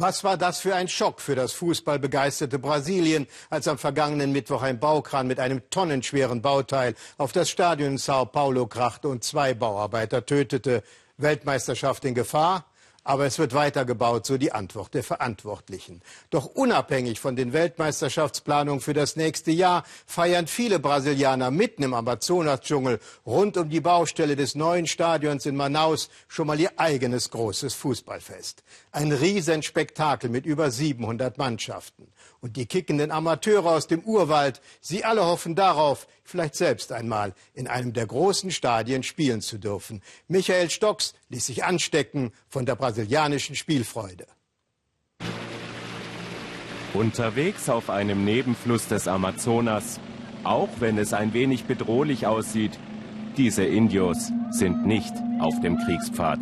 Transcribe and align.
Was 0.00 0.22
war 0.22 0.36
das 0.36 0.60
für 0.60 0.76
ein 0.76 0.86
Schock 0.86 1.20
für 1.20 1.34
das 1.34 1.52
fußballbegeisterte 1.54 2.60
Brasilien, 2.60 3.26
als 3.50 3.66
am 3.66 3.78
vergangenen 3.78 4.30
Mittwoch 4.30 4.62
ein 4.62 4.78
Baukran 4.78 5.26
mit 5.26 5.40
einem 5.40 5.68
tonnenschweren 5.70 6.40
Bauteil 6.40 6.94
auf 7.16 7.32
das 7.32 7.50
Stadion 7.50 7.98
Sao 7.98 8.24
Paulo 8.24 8.68
krachte 8.68 9.08
und 9.08 9.24
zwei 9.24 9.54
Bauarbeiter 9.54 10.24
tötete. 10.24 10.84
Weltmeisterschaft 11.16 12.04
in 12.04 12.14
Gefahr? 12.14 12.64
Aber 13.04 13.24
es 13.24 13.38
wird 13.38 13.54
weitergebaut, 13.54 14.26
so 14.26 14.36
die 14.36 14.52
Antwort 14.52 14.92
der 14.92 15.02
Verantwortlichen. 15.02 16.02
Doch 16.30 16.44
unabhängig 16.46 17.20
von 17.20 17.36
den 17.36 17.52
Weltmeisterschaftsplanungen 17.52 18.80
für 18.80 18.92
das 18.92 19.16
nächste 19.16 19.50
Jahr 19.50 19.84
feiern 20.06 20.46
viele 20.46 20.78
Brasilianer 20.78 21.50
mitten 21.50 21.82
im 21.82 21.94
Amazonasdschungel 21.94 23.00
rund 23.24 23.56
um 23.56 23.70
die 23.70 23.80
Baustelle 23.80 24.36
des 24.36 24.54
neuen 24.54 24.86
Stadions 24.86 25.46
in 25.46 25.56
Manaus 25.56 26.10
schon 26.28 26.46
mal 26.46 26.60
ihr 26.60 26.72
eigenes 26.76 27.30
großes 27.30 27.72
Fußballfest. 27.74 28.62
Ein 28.92 29.12
Riesenspektakel 29.12 30.28
mit 30.28 30.44
über 30.44 30.70
700 30.70 31.38
Mannschaften. 31.38 32.08
Und 32.40 32.56
die 32.56 32.66
kickenden 32.66 33.10
Amateure 33.10 33.66
aus 33.66 33.88
dem 33.88 34.00
Urwald, 34.02 34.60
sie 34.80 35.04
alle 35.04 35.24
hoffen 35.24 35.56
darauf, 35.56 36.06
vielleicht 36.22 36.54
selbst 36.54 36.92
einmal 36.92 37.34
in 37.52 37.66
einem 37.66 37.92
der 37.92 38.06
großen 38.06 38.52
Stadien 38.52 39.02
spielen 39.02 39.40
zu 39.40 39.58
dürfen. 39.58 40.02
Michael 40.28 40.70
Stocks 40.70 41.14
ließ 41.30 41.46
sich 41.46 41.64
anstecken 41.64 42.32
von 42.48 42.64
der 42.64 42.76
brasilianischen 42.98 43.54
Spielfreude. 43.54 44.26
Unterwegs 46.94 47.68
auf 47.68 47.90
einem 47.90 48.24
Nebenfluss 48.24 48.88
des 48.88 49.06
Amazonas, 49.06 50.00
auch 50.42 50.68
wenn 50.80 50.98
es 50.98 51.12
ein 51.12 51.32
wenig 51.32 51.64
bedrohlich 51.64 52.26
aussieht, 52.26 52.76
diese 53.36 53.64
Indios 53.64 54.32
sind 54.50 54.84
nicht 54.84 55.12
auf 55.38 55.60
dem 55.60 55.78
Kriegspfad. 55.78 56.40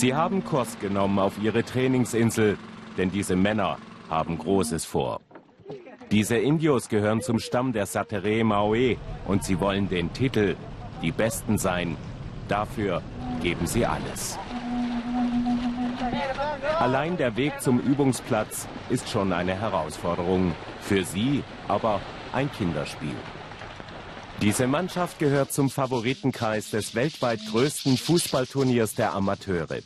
Sie 0.00 0.14
haben 0.14 0.44
Kurs 0.44 0.78
genommen 0.78 1.18
auf 1.18 1.34
ihre 1.42 1.62
Trainingsinsel, 1.62 2.56
denn 2.96 3.10
diese 3.10 3.36
Männer 3.36 3.76
haben 4.08 4.38
Großes 4.38 4.86
vor. 4.86 5.20
Diese 6.10 6.38
Indios 6.38 6.88
gehören 6.88 7.20
zum 7.20 7.38
Stamm 7.38 7.74
der 7.74 7.84
Satere 7.84 8.42
Maoe 8.44 8.96
und 9.26 9.44
sie 9.44 9.60
wollen 9.60 9.90
den 9.90 10.10
Titel 10.14 10.56
die 11.02 11.12
Besten 11.12 11.58
sein. 11.58 11.98
Dafür 12.48 13.02
geben 13.42 13.66
sie 13.66 13.84
alles. 13.84 14.38
Allein 16.80 17.18
der 17.18 17.36
Weg 17.36 17.60
zum 17.60 17.78
Übungsplatz 17.78 18.66
ist 18.88 19.10
schon 19.10 19.34
eine 19.34 19.52
Herausforderung. 19.54 20.54
Für 20.80 21.04
sie 21.04 21.44
aber 21.68 22.00
ein 22.32 22.50
Kinderspiel. 22.50 23.14
Diese 24.40 24.66
Mannschaft 24.66 25.18
gehört 25.18 25.52
zum 25.52 25.68
Favoritenkreis 25.68 26.70
des 26.70 26.94
weltweit 26.94 27.40
größten 27.50 27.98
Fußballturniers 27.98 28.94
der 28.94 29.12
Amateure. 29.12 29.80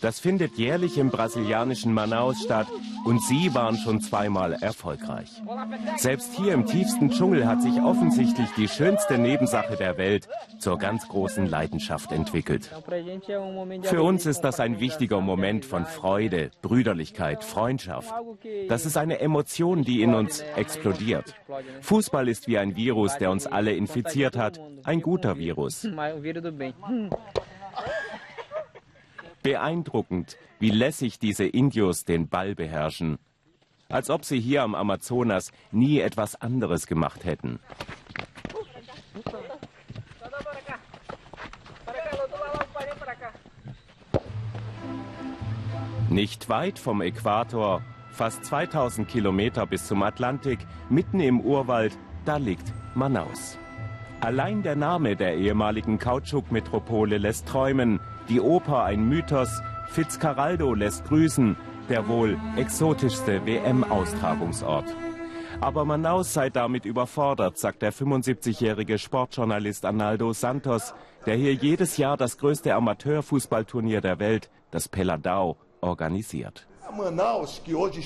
Das 0.00 0.20
findet 0.20 0.56
jährlich 0.56 0.98
im 0.98 1.10
brasilianischen 1.10 1.92
Manaus 1.92 2.42
statt 2.42 2.66
und 3.04 3.22
sie 3.22 3.54
waren 3.54 3.76
schon 3.76 4.00
zweimal 4.00 4.54
erfolgreich. 4.54 5.30
Selbst 5.96 6.34
hier 6.34 6.54
im 6.54 6.66
tiefsten 6.66 7.10
Dschungel 7.10 7.46
hat 7.46 7.62
sich 7.62 7.80
offensichtlich 7.82 8.48
die 8.56 8.68
schönste 8.68 9.18
Nebensache 9.18 9.76
der 9.76 9.98
Welt 9.98 10.28
zur 10.58 10.78
ganz 10.78 11.06
großen 11.08 11.46
Leidenschaft 11.46 12.12
entwickelt. 12.12 12.70
Für 13.82 14.02
uns 14.02 14.26
ist 14.26 14.40
das 14.40 14.60
ein 14.60 14.80
wichtiger 14.80 15.20
Moment 15.20 15.64
von 15.64 15.84
Freude, 15.86 16.50
Brüderlichkeit, 16.62 17.44
Freundschaft. 17.44 18.12
Das 18.68 18.86
ist 18.86 18.96
eine 18.96 19.20
Emotion, 19.20 19.82
die 19.82 20.02
in 20.02 20.14
uns 20.14 20.42
explodiert. 20.56 21.34
Fußball 21.80 22.28
ist 22.28 22.48
wie 22.48 22.58
ein 22.58 22.76
Virus, 22.76 23.18
der 23.18 23.30
uns 23.30 23.46
alle 23.46 23.72
infiziert 23.72 24.36
hat. 24.36 24.60
Ein 24.84 25.02
guter 25.02 25.38
Virus. 25.38 25.86
Beeindruckend, 29.42 30.36
wie 30.58 30.70
lässig 30.70 31.18
diese 31.18 31.44
Indios 31.44 32.04
den 32.04 32.28
Ball 32.28 32.54
beherrschen. 32.54 33.18
Als 33.88 34.10
ob 34.10 34.24
sie 34.24 34.38
hier 34.38 34.62
am 34.62 34.74
Amazonas 34.74 35.52
nie 35.72 36.00
etwas 36.00 36.40
anderes 36.40 36.86
gemacht 36.86 37.24
hätten. 37.24 37.58
Nicht 46.10 46.48
weit 46.48 46.78
vom 46.78 47.00
Äquator, 47.02 47.82
fast 48.10 48.44
2000 48.44 49.08
Kilometer 49.08 49.66
bis 49.66 49.86
zum 49.86 50.02
Atlantik, 50.02 50.58
mitten 50.88 51.20
im 51.20 51.40
Urwald, 51.40 51.96
da 52.24 52.36
liegt 52.36 52.72
Manaus. 52.94 53.56
Allein 54.20 54.62
der 54.62 54.76
Name 54.76 55.16
der 55.16 55.36
ehemaligen 55.36 55.98
Kautschuk-Metropole 55.98 57.16
lässt 57.16 57.46
träumen, 57.46 58.00
die 58.30 58.40
Oper 58.40 58.84
ein 58.84 59.08
Mythos, 59.08 59.60
Fitzcarraldo 59.88 60.72
lässt 60.72 61.04
grüßen, 61.04 61.56
der 61.88 62.06
wohl 62.06 62.38
exotischste 62.56 63.44
WM-Austragungsort. 63.44 64.84
Aber 65.60 65.84
Manaus 65.84 66.32
sei 66.32 66.48
damit 66.48 66.84
überfordert, 66.84 67.58
sagt 67.58 67.82
der 67.82 67.92
75-jährige 67.92 68.98
Sportjournalist 68.98 69.84
Arnaldo 69.84 70.32
Santos, 70.32 70.94
der 71.26 71.34
hier 71.34 71.54
jedes 71.54 71.96
Jahr 71.96 72.16
das 72.16 72.38
größte 72.38 72.72
Amateurfußballturnier 72.74 74.00
der 74.00 74.20
Welt, 74.20 74.48
das 74.70 74.88
Peladao, 74.88 75.56
organisiert. 75.80 76.69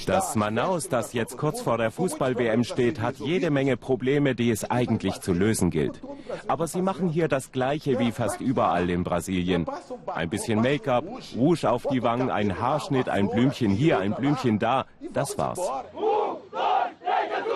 Das 0.06 0.34
Manaus, 0.34 0.88
das 0.88 1.12
jetzt 1.12 1.36
kurz 1.36 1.60
vor 1.60 1.78
der 1.78 1.90
Fußball-WM 1.90 2.64
steht, 2.64 3.00
hat 3.00 3.16
jede 3.16 3.50
Menge 3.50 3.76
Probleme, 3.76 4.34
die 4.34 4.50
es 4.50 4.70
eigentlich 4.70 5.20
zu 5.20 5.32
lösen 5.32 5.70
gilt. 5.70 6.00
Aber 6.48 6.66
sie 6.66 6.82
machen 6.82 7.08
hier 7.08 7.28
das 7.28 7.52
Gleiche 7.52 7.98
wie 7.98 8.12
fast 8.12 8.40
überall 8.40 8.90
in 8.90 9.04
Brasilien. 9.04 9.66
Ein 10.06 10.30
bisschen 10.30 10.60
Make-up, 10.60 11.04
Rouge 11.36 11.70
auf 11.70 11.86
die 11.90 12.02
Wangen, 12.02 12.30
ein 12.30 12.60
Haarschnitt, 12.60 13.08
ein 13.08 13.28
Blümchen 13.28 13.70
hier, 13.70 13.98
ein 13.98 14.14
Blümchen 14.14 14.58
da, 14.58 14.86
das 15.12 15.38
war's. 15.38 15.60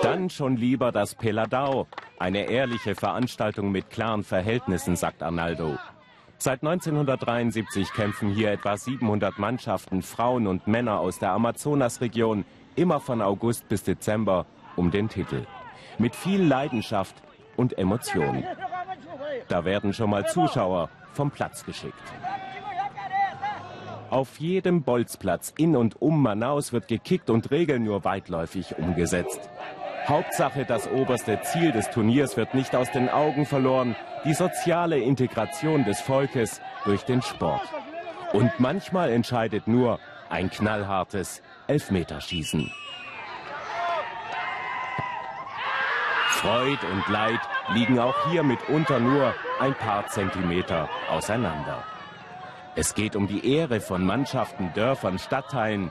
Dann 0.02 0.30
schon 0.30 0.56
lieber 0.56 0.92
das 0.92 1.14
Peladao, 1.14 1.86
eine 2.18 2.50
ehrliche 2.50 2.94
Veranstaltung 2.94 3.72
mit 3.72 3.90
klaren 3.90 4.24
Verhältnissen, 4.24 4.96
sagt 4.96 5.22
Arnaldo. 5.22 5.76
Seit 6.40 6.62
1973 6.62 7.92
kämpfen 7.92 8.32
hier 8.32 8.52
etwa 8.52 8.76
700 8.76 9.40
Mannschaften, 9.40 10.02
Frauen 10.02 10.46
und 10.46 10.68
Männer 10.68 11.00
aus 11.00 11.18
der 11.18 11.32
Amazonasregion, 11.32 12.44
immer 12.76 13.00
von 13.00 13.20
August 13.20 13.68
bis 13.68 13.82
Dezember, 13.82 14.46
um 14.76 14.92
den 14.92 15.08
Titel. 15.08 15.46
Mit 15.98 16.14
viel 16.14 16.40
Leidenschaft 16.40 17.16
und 17.56 17.76
Emotion. 17.76 18.44
Da 19.48 19.64
werden 19.64 19.92
schon 19.92 20.10
mal 20.10 20.26
Zuschauer 20.26 20.90
vom 21.12 21.32
Platz 21.32 21.64
geschickt. 21.64 21.94
Auf 24.08 24.38
jedem 24.38 24.84
Bolzplatz 24.84 25.52
in 25.58 25.74
und 25.74 26.00
um 26.00 26.22
Manaus 26.22 26.72
wird 26.72 26.86
gekickt 26.86 27.30
und 27.30 27.50
Regeln 27.50 27.82
nur 27.82 28.04
weitläufig 28.04 28.78
umgesetzt. 28.78 29.50
Hauptsache, 30.08 30.64
das 30.64 30.90
oberste 30.90 31.38
Ziel 31.42 31.70
des 31.70 31.90
Turniers 31.90 32.38
wird 32.38 32.54
nicht 32.54 32.74
aus 32.74 32.90
den 32.90 33.10
Augen 33.10 33.44
verloren, 33.44 33.94
die 34.24 34.32
soziale 34.32 34.98
Integration 34.98 35.84
des 35.84 36.00
Volkes 36.00 36.62
durch 36.86 37.02
den 37.02 37.20
Sport. 37.20 37.68
Und 38.32 38.58
manchmal 38.58 39.10
entscheidet 39.10 39.68
nur 39.68 40.00
ein 40.30 40.48
knallhartes 40.48 41.42
Elfmeterschießen. 41.66 42.72
Freud 46.28 46.78
und 46.90 47.06
Leid 47.08 47.40
liegen 47.74 47.98
auch 47.98 48.30
hier 48.30 48.42
mitunter 48.42 49.00
nur 49.00 49.34
ein 49.60 49.74
paar 49.74 50.06
Zentimeter 50.06 50.88
auseinander. 51.10 51.84
Es 52.76 52.94
geht 52.94 53.14
um 53.14 53.26
die 53.26 53.56
Ehre 53.56 53.80
von 53.80 54.06
Mannschaften, 54.06 54.72
Dörfern, 54.72 55.18
Stadtteilen. 55.18 55.90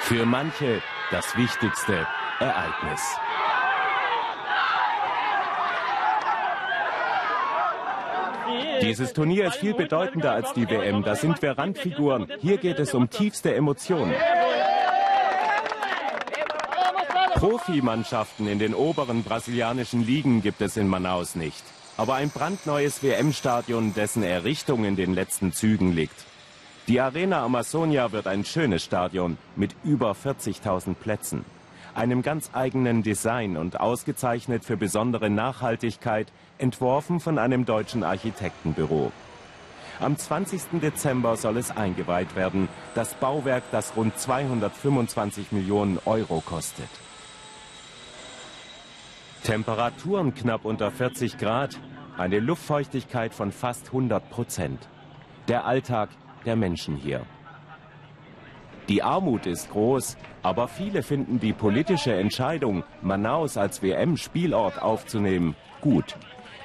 Für 0.00 0.26
manche 0.26 0.82
das 1.14 1.36
wichtigste 1.36 2.08
Ereignis. 2.40 3.00
Dieses 8.82 9.12
Turnier 9.12 9.46
ist 9.46 9.58
viel 9.58 9.74
bedeutender 9.74 10.32
als 10.32 10.52
die 10.54 10.68
WM. 10.68 11.04
Da 11.04 11.14
sind 11.14 11.40
wir 11.40 11.56
Randfiguren. 11.56 12.26
Hier 12.40 12.58
geht 12.58 12.80
es 12.80 12.94
um 12.94 13.08
tiefste 13.10 13.54
Emotionen. 13.54 14.12
Profimannschaften 17.34 18.48
in 18.48 18.58
den 18.58 18.74
oberen 18.74 19.22
brasilianischen 19.22 20.04
Ligen 20.04 20.42
gibt 20.42 20.62
es 20.62 20.76
in 20.76 20.88
Manaus 20.88 21.36
nicht. 21.36 21.62
Aber 21.96 22.14
ein 22.14 22.30
brandneues 22.30 23.04
WM-Stadion, 23.04 23.94
dessen 23.94 24.24
Errichtung 24.24 24.84
in 24.84 24.96
den 24.96 25.14
letzten 25.14 25.52
Zügen 25.52 25.92
liegt. 25.92 26.24
Die 26.86 27.00
Arena 27.00 27.42
Amazonia 27.42 28.12
wird 28.12 28.26
ein 28.26 28.44
schönes 28.44 28.84
Stadion 28.84 29.38
mit 29.56 29.74
über 29.84 30.12
40.000 30.12 30.92
Plätzen, 30.92 31.46
einem 31.94 32.20
ganz 32.20 32.50
eigenen 32.52 33.02
Design 33.02 33.56
und 33.56 33.80
ausgezeichnet 33.80 34.66
für 34.66 34.76
besondere 34.76 35.30
Nachhaltigkeit, 35.30 36.30
entworfen 36.58 37.20
von 37.20 37.38
einem 37.38 37.64
deutschen 37.64 38.04
Architektenbüro. 38.04 39.12
Am 39.98 40.18
20. 40.18 40.80
Dezember 40.82 41.38
soll 41.38 41.56
es 41.56 41.74
eingeweiht 41.74 42.36
werden, 42.36 42.68
das 42.94 43.14
Bauwerk, 43.14 43.62
das 43.70 43.96
rund 43.96 44.18
225 44.18 45.52
Millionen 45.52 45.98
Euro 46.04 46.42
kostet. 46.44 46.90
Temperaturen 49.42 50.34
knapp 50.34 50.66
unter 50.66 50.90
40 50.90 51.38
Grad, 51.38 51.78
eine 52.18 52.40
Luftfeuchtigkeit 52.40 53.32
von 53.32 53.52
fast 53.52 53.86
100 53.86 54.28
Prozent. 54.28 54.86
Der 55.48 55.64
Alltag 55.64 56.10
der 56.44 56.56
Menschen 56.56 56.96
hier. 56.96 57.22
Die 58.88 59.02
Armut 59.02 59.46
ist 59.46 59.70
groß, 59.70 60.16
aber 60.42 60.68
viele 60.68 61.02
finden 61.02 61.40
die 61.40 61.54
politische 61.54 62.14
Entscheidung, 62.14 62.84
Manaus 63.00 63.56
als 63.56 63.82
WM-Spielort 63.82 64.82
aufzunehmen, 64.82 65.56
gut. 65.80 66.16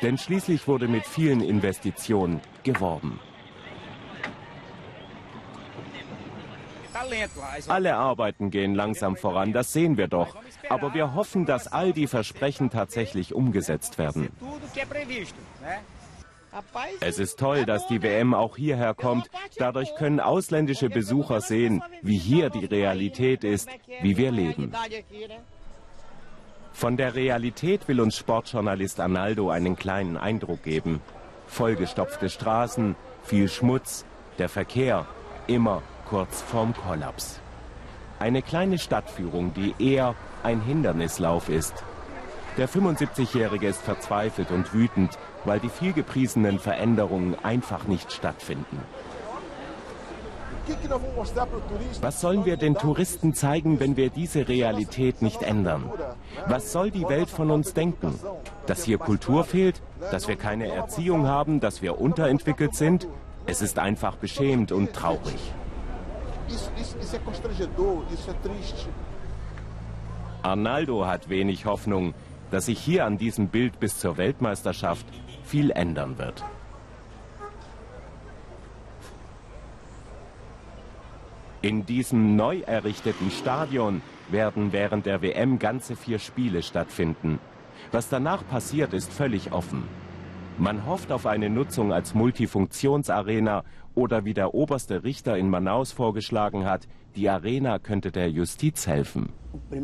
Denn 0.02 0.18
schließlich 0.18 0.68
wurde 0.68 0.88
mit 0.88 1.06
vielen 1.06 1.42
Investitionen 1.42 2.42
geworben. 2.64 3.20
Alle 7.68 7.96
Arbeiten 7.96 8.50
gehen 8.52 8.76
langsam 8.76 9.16
voran, 9.16 9.54
das 9.54 9.72
sehen 9.74 9.98
wir 9.98 10.08
doch. 10.08 10.36
Aber 10.70 10.94
wir 10.94 11.14
hoffen, 11.14 11.46
dass 11.46 11.68
all 11.68 11.94
die 11.94 12.08
Versprechen 12.08 12.70
tatsächlich 12.70 13.34
umgesetzt 13.34 13.98
werden. 13.98 14.30
Es 17.00 17.20
ist 17.20 17.40
toll, 17.40 17.66
dass 17.66 17.88
die 17.88 18.02
WM 18.02 18.34
auch 18.34 18.56
hierher 18.58 18.94
kommt. 18.94 19.30
Dadurch 19.58 19.96
können 19.96 20.20
ausländische 20.20 20.90
Besucher 20.90 21.42
sehen, 21.42 21.84
wie 22.02 22.18
hier 22.18 22.50
die 22.50 22.66
Realität 22.66 23.44
ist, 23.44 23.70
wie 24.02 24.18
wir 24.18 24.32
leben. 24.32 24.74
Von 26.74 26.98
der 26.98 27.16
Realität 27.16 27.88
will 27.88 28.00
uns 28.00 28.18
Sportjournalist 28.18 29.00
Arnaldo 29.00 29.50
einen 29.50 29.76
kleinen 29.76 30.18
Eindruck 30.18 30.64
geben. 30.64 31.02
Vollgestopfte 31.48 32.30
Straßen, 32.30 32.96
viel 33.24 33.50
Schmutz, 33.50 34.06
der 34.38 34.50
Verkehr 34.50 35.06
immer 35.48 35.82
kurz 36.08 36.42
vorm 36.42 36.74
Kollaps. 36.74 37.40
Eine 38.20 38.42
kleine 38.42 38.78
Stadtführung, 38.78 39.54
die 39.54 39.76
eher 39.80 40.16
ein 40.44 40.62
Hindernislauf 40.62 41.50
ist. 41.50 41.84
Der 42.58 42.68
75-Jährige 42.68 43.68
ist 43.68 43.82
verzweifelt 43.82 44.52
und 44.52 44.74
wütend, 44.74 45.18
weil 45.46 45.60
die 45.60 45.70
vielgepriesenen 45.70 46.60
Veränderungen 46.60 47.36
einfach 47.44 47.88
nicht 47.88 48.12
stattfinden. 48.12 48.80
Was 52.02 52.22
sollen 52.22 52.46
wir 52.46 52.58
den 52.58 52.76
Touristen 52.76 53.34
zeigen, 53.34 53.80
wenn 53.80 53.98
wir 53.98 54.10
diese 54.10 54.48
Realität 54.48 55.22
nicht 55.22 55.42
ändern? 55.42 55.92
Was 56.48 56.72
soll 56.72 56.92
die 56.92 57.08
Welt 57.08 57.30
von 57.30 57.50
uns 57.50 57.74
denken? 57.74 58.14
Dass 58.68 58.84
hier 58.84 58.98
Kultur 58.98 59.44
fehlt? 59.44 59.82
Dass 60.12 60.28
wir 60.28 60.36
keine 60.36 60.68
Erziehung 60.68 61.28
haben? 61.28 61.60
Dass 61.60 61.82
wir 61.82 62.00
unterentwickelt 62.00 62.76
sind? 62.76 63.08
Es 63.46 63.62
ist 63.62 63.80
einfach 63.80 64.16
beschämend 64.16 64.72
und 64.72 64.94
traurig. 64.94 65.54
Arnaldo 70.42 71.06
hat 71.06 71.30
wenig 71.30 71.66
Hoffnung, 71.66 72.14
dass 72.52 72.66
sich 72.66 72.80
hier 72.80 73.06
an 73.06 73.18
diesem 73.18 73.48
Bild 73.48 73.80
bis 73.80 73.98
zur 73.98 74.18
Weltmeisterschaft 74.18 75.06
viel 75.44 75.72
ändern 75.72 76.18
wird. 76.18 76.44
In 81.62 81.86
diesem 81.86 82.38
neu 82.38 82.62
errichteten 82.62 83.32
Stadion 83.32 84.02
werden 84.30 84.72
während 84.72 85.06
der 85.06 85.22
WM 85.22 85.60
ganze 85.60 85.96
vier 85.98 86.20
Spiele 86.20 86.64
stattfinden. 86.64 87.40
Was 87.92 88.08
danach 88.08 88.48
passiert, 88.48 88.94
ist 88.94 89.12
völlig 89.12 89.52
offen. 89.52 89.84
Man 90.60 90.86
hofft 90.86 91.12
auf 91.14 91.26
eine 91.26 91.50
Nutzung 91.50 91.94
als 91.94 92.14
Multifunktionsarena 92.14 93.64
oder 93.96 94.26
wie 94.26 94.34
der 94.34 94.54
oberste 94.54 95.06
Richter 95.06 95.38
in 95.38 95.50
Manaus 95.50 95.94
vorgeschlagen 95.94 96.66
hat, 96.66 96.86
die 97.16 97.30
Arena 97.30 97.80
könnte 97.80 98.12
der 98.12 98.30
Justiz 98.30 98.86
helfen. 98.86 99.30
Wenn 99.70 99.84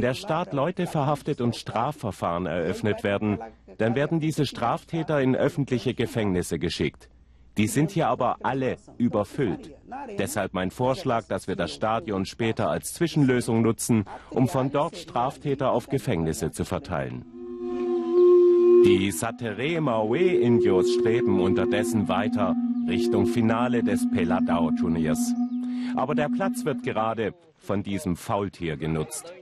der 0.00 0.14
Staat 0.14 0.54
Leute 0.54 0.86
verhaftet 0.86 1.42
und 1.42 1.54
Strafverfahren 1.54 2.46
eröffnet 2.46 3.04
werden, 3.04 3.38
dann 3.76 3.94
werden 3.94 4.20
diese 4.20 4.46
Straftäter 4.46 5.20
in 5.20 5.36
öffentliche 5.36 5.92
Gefängnisse 5.92 6.58
geschickt. 6.58 7.10
Die 7.58 7.68
sind 7.68 7.90
hier 7.90 8.08
aber 8.08 8.36
alle 8.42 8.76
überfüllt. 8.96 9.74
Deshalb 10.18 10.54
mein 10.54 10.70
Vorschlag, 10.70 11.26
dass 11.28 11.46
wir 11.46 11.56
das 11.56 11.72
Stadion 11.72 12.24
später 12.24 12.70
als 12.70 12.94
Zwischenlösung 12.94 13.60
nutzen, 13.60 14.06
um 14.30 14.48
von 14.48 14.70
dort 14.70 14.96
Straftäter 14.96 15.72
auf 15.72 15.88
Gefängnisse 15.88 16.50
zu 16.50 16.64
verteilen. 16.64 17.35
Die 18.86 19.10
Satere 19.10 19.80
Maue 19.80 20.16
Indios 20.20 20.94
streben 20.94 21.40
unterdessen 21.40 22.06
weiter 22.06 22.54
Richtung 22.86 23.26
Finale 23.26 23.82
des 23.82 24.08
Peladao-Turniers. 24.12 25.34
Aber 25.96 26.14
der 26.14 26.28
Platz 26.28 26.64
wird 26.64 26.84
gerade 26.84 27.34
von 27.58 27.82
diesem 27.82 28.14
Faultier 28.14 28.76
genutzt. 28.76 29.34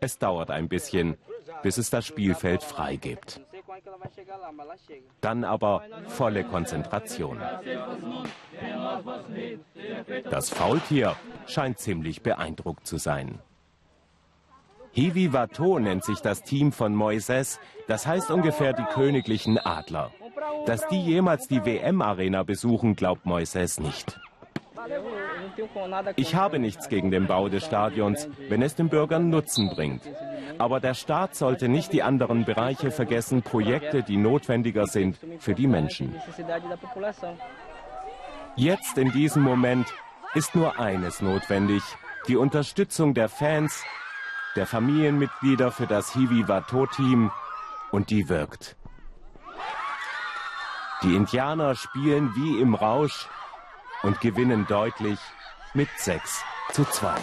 Es 0.00 0.16
dauert 0.16 0.50
ein 0.50 0.70
bisschen, 0.70 1.18
bis 1.62 1.76
es 1.76 1.90
das 1.90 2.06
Spielfeld 2.06 2.62
freigibt. 2.62 3.42
Dann 5.20 5.44
aber 5.44 5.84
volle 6.06 6.42
Konzentration. 6.44 7.38
Das 10.30 10.48
Faultier 10.48 11.16
scheint 11.46 11.78
ziemlich 11.78 12.22
beeindruckt 12.22 12.86
zu 12.86 12.96
sein. 12.96 13.40
Hiwi 14.92 15.32
Wato 15.32 15.78
nennt 15.78 16.04
sich 16.04 16.20
das 16.20 16.42
Team 16.42 16.72
von 16.72 16.94
Moises, 16.94 17.60
das 17.86 18.06
heißt 18.06 18.30
ungefähr 18.30 18.72
die 18.72 18.84
königlichen 18.84 19.58
Adler. 19.58 20.10
Dass 20.66 20.86
die 20.88 21.00
jemals 21.00 21.46
die 21.46 21.64
WM-Arena 21.64 22.42
besuchen, 22.42 22.96
glaubt 22.96 23.24
Moises 23.24 23.78
nicht. 23.78 24.20
Ich 26.16 26.34
habe 26.34 26.58
nichts 26.58 26.88
gegen 26.88 27.10
den 27.10 27.26
Bau 27.26 27.48
des 27.48 27.64
Stadions, 27.64 28.28
wenn 28.48 28.62
es 28.62 28.74
den 28.74 28.88
Bürgern 28.88 29.30
Nutzen 29.30 29.68
bringt. 29.70 30.02
Aber 30.58 30.80
der 30.80 30.94
Staat 30.94 31.34
sollte 31.36 31.68
nicht 31.68 31.92
die 31.92 32.02
anderen 32.02 32.44
Bereiche 32.44 32.90
vergessen, 32.90 33.42
Projekte, 33.42 34.02
die 34.02 34.16
notwendiger 34.16 34.86
sind 34.86 35.18
für 35.38 35.54
die 35.54 35.66
Menschen. 35.66 36.14
Jetzt 38.56 38.98
in 38.98 39.12
diesem 39.12 39.42
Moment 39.42 39.86
ist 40.34 40.54
nur 40.54 40.78
eines 40.78 41.22
notwendig, 41.22 41.82
die 42.28 42.36
Unterstützung 42.36 43.14
der 43.14 43.28
Fans, 43.28 43.84
der 44.56 44.66
Familienmitglieder 44.66 45.70
für 45.70 45.86
das 45.86 46.12
Hiwi-Wato-Team 46.12 47.30
und 47.90 48.10
die 48.10 48.28
wirkt. 48.28 48.76
Die 51.02 51.14
Indianer 51.14 51.74
spielen 51.74 52.34
wie 52.34 52.60
im 52.60 52.74
Rausch 52.74 53.28
und 54.02 54.20
gewinnen 54.20 54.66
deutlich 54.66 55.18
mit 55.72 55.88
6 55.96 56.42
zu 56.72 56.84
2. 56.84 57.14